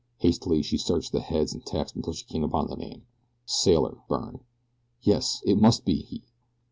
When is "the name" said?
2.65-3.03